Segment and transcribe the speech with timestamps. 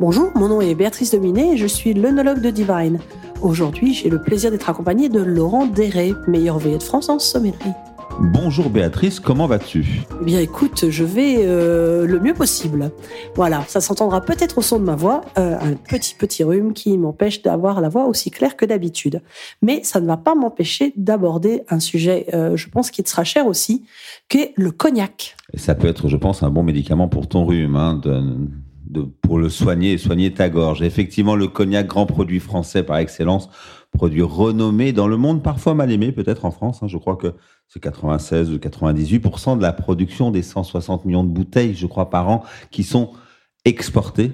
[0.00, 2.98] Bonjour, mon nom est Béatrice Dominé et je suis l'œnologue de Divine.
[3.42, 7.74] Aujourd'hui, j'ai le plaisir d'être accompagnée de Laurent Déré, meilleur veilleur de France en sommellerie.
[8.18, 9.84] Bonjour Béatrice, comment vas-tu?
[10.22, 12.90] Eh bien écoute, je vais euh, le mieux possible.
[13.34, 16.96] Voilà, ça s'entendra peut-être au son de ma voix, euh, un petit petit rhume qui
[16.96, 19.20] m'empêche d'avoir la voix aussi claire que d'habitude.
[19.60, 23.24] Mais ça ne va pas m'empêcher d'aborder un sujet, euh, je pense, qui te sera
[23.24, 23.84] cher aussi,
[24.30, 25.36] qui est le cognac.
[25.52, 28.22] Et ça peut être, je pense, un bon médicament pour ton rhume, hein, de,
[28.88, 30.80] de, pour le soigner et soigner ta gorge.
[30.82, 33.50] Effectivement, le cognac, grand produit français par excellence,
[33.96, 36.82] produit renommé dans le monde, parfois mal aimé peut-être en France.
[36.82, 37.34] Hein, je crois que
[37.68, 42.28] c'est 96 ou 98% de la production des 160 millions de bouteilles, je crois, par
[42.28, 43.12] an, qui sont
[43.64, 44.32] exportées.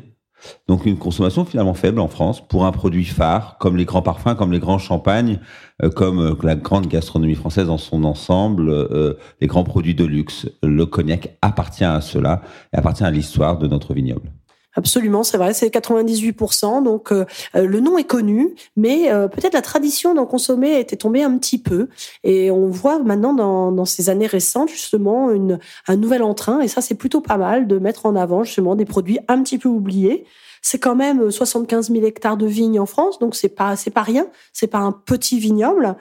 [0.66, 4.34] Donc une consommation finalement faible en France pour un produit phare, comme les grands parfums,
[4.36, 5.38] comme les grands champagnes,
[5.82, 10.04] euh, comme euh, la grande gastronomie française dans son ensemble, euh, les grands produits de
[10.04, 10.48] luxe.
[10.62, 14.32] Le cognac appartient à cela et appartient à l'histoire de notre vignoble.
[14.74, 16.82] Absolument, c'est vrai, c'est 98%.
[16.82, 20.96] Donc euh, euh, le nom est connu, mais euh, peut-être la tradition d'en consommer été
[20.96, 21.88] tombée un petit peu.
[22.24, 26.60] Et on voit maintenant dans, dans ces années récentes justement une, un nouvel entrain.
[26.60, 29.58] Et ça, c'est plutôt pas mal de mettre en avant justement des produits un petit
[29.58, 30.24] peu oubliés.
[30.64, 34.02] C'est quand même 75 000 hectares de vignes en France, donc c'est pas c'est pas
[34.02, 34.28] rien.
[34.52, 35.96] C'est pas un petit vignoble.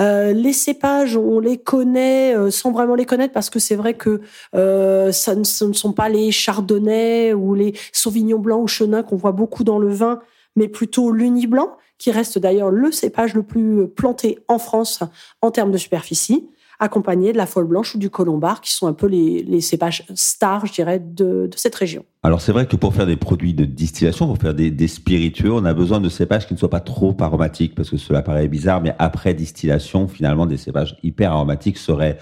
[0.00, 3.92] Euh, les cépages, on les connaît euh, sans vraiment les connaître parce que c'est vrai
[3.92, 4.22] que
[4.54, 9.02] euh, ça ne, ce ne sont pas les chardonnays ou les sauvignons blancs ou chenin
[9.02, 10.20] qu'on voit beaucoup dans le vin,
[10.56, 15.00] mais plutôt l'uni blanc, qui reste d'ailleurs le cépage le plus planté en France
[15.42, 18.92] en termes de superficie accompagné de la folle blanche ou du colombard, qui sont un
[18.92, 22.04] peu les, cépages stars, je dirais, de, de cette région.
[22.22, 25.52] Alors c'est vrai que pour faire des produits de distillation, pour faire des, des, spiritueux,
[25.52, 28.48] on a besoin de cépages qui ne soient pas trop aromatiques, parce que cela paraît
[28.48, 32.18] bizarre, mais après distillation, finalement, des cépages hyper aromatiques seraient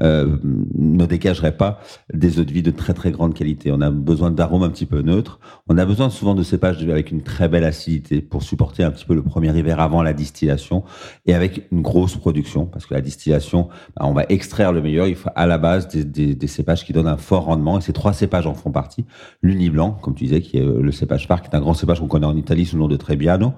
[0.00, 1.80] euh, ne dégagerait pas
[2.12, 3.72] des eaux de vie de très très grande qualité.
[3.72, 5.40] On a besoin d'arômes un petit peu neutres.
[5.68, 9.04] On a besoin souvent de cépages avec une très belle acidité pour supporter un petit
[9.04, 10.84] peu le premier hiver avant la distillation
[11.26, 15.06] et avec une grosse production parce que la distillation, bah, on va extraire le meilleur.
[15.06, 17.80] Il faut à la base des, des, des cépages qui donnent un fort rendement et
[17.80, 19.04] ces trois cépages en font partie.
[19.42, 22.00] L'uni blanc, comme tu disais, qui est le cépage phare, qui est un grand cépage
[22.00, 23.54] qu'on connaît en Italie sous le nom de Trebbiano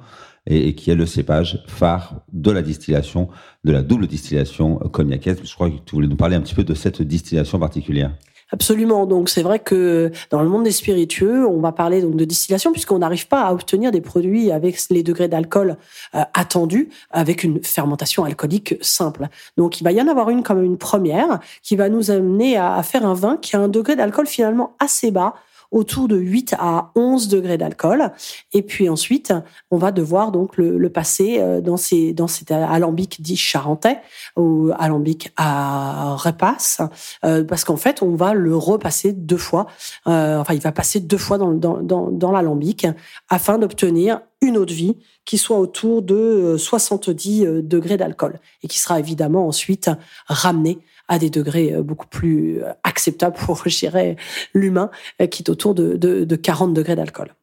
[0.47, 3.28] et, qui est le cépage phare de la distillation,
[3.65, 5.41] de la double distillation cognacaise.
[5.45, 8.12] Je crois que tu voulais nous parler un petit peu de cette distillation particulière.
[8.53, 9.06] Absolument.
[9.06, 12.73] Donc c'est vrai que dans le monde des spiritueux, on va parler donc de distillation
[12.73, 15.77] puisqu'on n'arrive pas à obtenir des produits avec les degrés d'alcool
[16.15, 19.28] euh, attendus avec une fermentation alcoolique simple.
[19.57, 22.83] Donc il va y en avoir une comme une première qui va nous amener à
[22.83, 25.34] faire un vin qui a un degré d'alcool finalement assez bas
[25.71, 28.13] autour de 8 à 11 degrés d'alcool.
[28.53, 29.33] Et puis ensuite,
[29.71, 33.99] on va devoir donc le, passer euh, dans ces dans cet alambic dit charentais
[34.37, 36.81] ou alambic à repasse,
[37.25, 39.67] euh, parce qu'en fait, on va le repasser deux fois.
[40.09, 42.87] Euh, enfin, il va passer deux fois dans dans dans, dans l'alambic
[43.29, 48.69] afin d'obtenir une eau de vie qui soit autour de 70 euh, degrés d'alcool et
[48.69, 49.91] qui sera évidemment ensuite
[50.27, 50.79] ramenée
[51.10, 54.16] à des degrés euh, beaucoup plus euh, acceptables pour, je dirais,
[54.54, 54.91] l'humain,
[55.31, 57.34] qui est autour de, de, de 40 degrés d'alcool.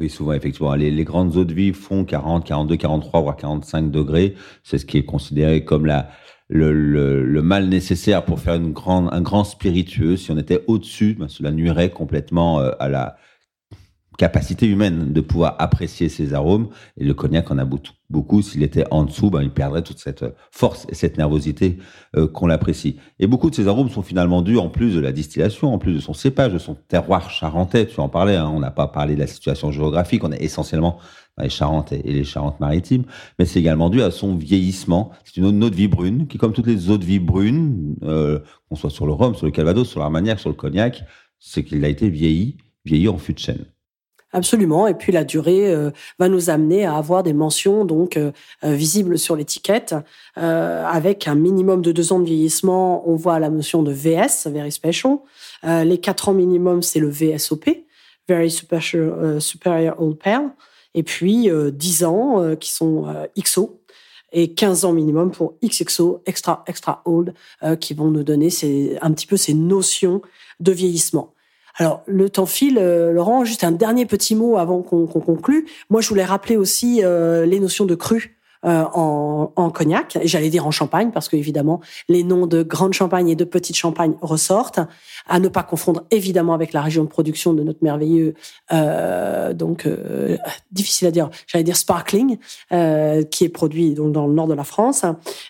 [0.00, 0.74] Oui, souvent, effectivement.
[0.74, 4.34] Les, grandes eaux de vie font 40, 42, 43, voire 45 degrés.
[4.64, 6.08] C'est ce qui est considéré comme la,
[6.48, 10.16] le, mal nécessaire pour faire une grande, un grand spiritueux.
[10.16, 13.18] Si on était au-dessus, ben, cela nuirait complètement à la
[14.20, 16.68] capacité humaine de pouvoir apprécier ces arômes.
[16.98, 18.42] Et le cognac en a beaucoup.
[18.42, 21.78] S'il était en dessous, ben, il perdrait toute cette force et cette nervosité
[22.16, 22.96] euh, qu'on l'apprécie.
[23.18, 25.94] Et beaucoup de ces arômes sont finalement dus, en plus de la distillation, en plus
[25.94, 27.86] de son cépage, de son terroir charentais.
[27.86, 30.22] Tu en parlais, hein, on n'a pas parlé de la situation géographique.
[30.22, 30.98] On est essentiellement
[31.38, 33.04] dans les Charentes et les Charentes-Maritimes,
[33.38, 35.12] mais c'est également dû à son vieillissement.
[35.24, 38.76] C'est une de vie brune qui, comme toutes les eaux de vie brunes, euh, qu'on
[38.76, 41.04] soit sur le rhum, sur le calvados, sur l'armagnac, sur le cognac,
[41.38, 43.64] c'est qu'il a été vieilli, vieilli en fût de chêne.
[44.32, 44.86] Absolument.
[44.86, 48.30] Et puis la durée euh, va nous amener à avoir des mentions donc euh,
[48.62, 49.94] visibles sur l'étiquette,
[50.38, 53.08] euh, avec un minimum de deux ans de vieillissement.
[53.08, 55.18] On voit la notion de VS, Very Special.
[55.64, 57.70] les quatre ans minimum, c'est le VSOP,
[58.28, 60.50] Very Superior, Superior Old Pale.
[60.94, 63.06] Et puis 10 ans qui sont
[63.38, 63.80] XO,
[64.32, 67.34] et 15 ans minimum pour XXO, Extra Extra Old,
[67.80, 70.22] qui vont nous donner ces, un petit peu ces notions
[70.58, 71.32] de vieillissement.
[71.80, 75.66] Alors, le temps file, euh, Laurent, juste un dernier petit mot avant qu'on qu conclue.
[75.88, 78.38] Moi, je voulais rappeler aussi euh, les notions de cru.
[78.64, 80.18] Euh, en, en, cognac.
[80.24, 83.76] J'allais dire en champagne parce que évidemment les noms de grande champagne et de petite
[83.76, 84.80] champagne ressortent.
[85.26, 88.34] À ne pas confondre évidemment avec la région de production de notre merveilleux,
[88.72, 90.36] euh, donc euh,
[90.72, 91.30] difficile à dire.
[91.46, 92.38] J'allais dire sparkling,
[92.72, 95.04] euh, qui est produit donc dans le nord de la France,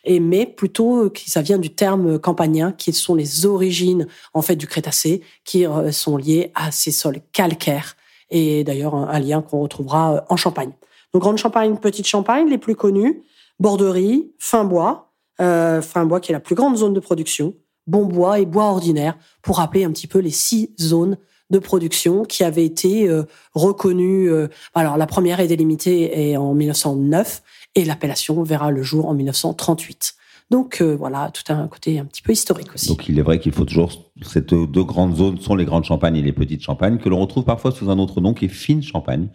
[0.04, 4.56] et mais plutôt qui ça vient du terme campagnien, qui sont les origines en fait
[4.56, 7.96] du Crétacé, qui sont liées à ces sols calcaires
[8.30, 10.72] et d'ailleurs un, lien qu'on retrouvera en Champagne.
[11.12, 13.22] Donc grande Champagne, petite Champagne, les plus connus,
[13.58, 17.54] Borderie, Finbois, euh, Finbois qui est la plus grande zone de production,
[17.86, 21.16] Bon Bois et Bois ordinaire, pour rappeler un petit peu les six zones
[21.50, 23.24] de production qui avaient été euh,
[23.54, 24.30] reconnues.
[24.30, 27.42] Euh, alors la première est délimitée en 1909
[27.74, 30.14] et l'appellation verra le jour en 1938.
[30.50, 32.88] Donc voilà, tout un côté un petit peu historique aussi.
[32.88, 36.16] Donc il est vrai qu'il faut toujours ces deux grandes zones sont les grandes champagnes
[36.16, 38.82] et les petites champagnes que l'on retrouve parfois sous un autre nom qui est fine
[38.82, 39.28] champagne.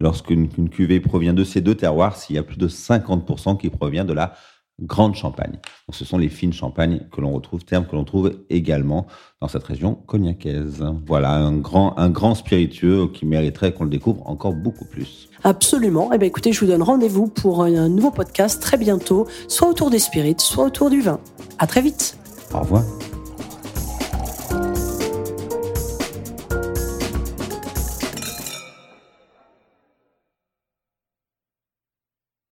[0.00, 4.04] Lorsqu'une cuvée provient de ces deux terroirs, s'il y a plus de 50% qui provient
[4.04, 4.34] de la
[4.82, 5.52] grande champagne.
[5.52, 9.06] Donc, ce sont les fines champagnes que l'on retrouve, terme que l'on trouve également
[9.40, 10.84] dans cette région cognacaise.
[11.06, 15.28] Voilà, un grand, un grand spiritueux qui mériterait qu'on le découvre encore beaucoup plus.
[15.44, 16.10] Absolument.
[16.12, 19.90] Eh bien, écoutez, je vous donne rendez-vous pour un nouveau podcast très bientôt, soit autour
[19.90, 21.20] des spirits, soit autour du vin.
[21.58, 22.18] À très vite.
[22.54, 22.84] Au revoir.